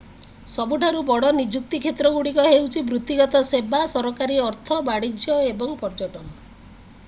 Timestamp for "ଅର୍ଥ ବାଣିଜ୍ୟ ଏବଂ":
4.47-5.77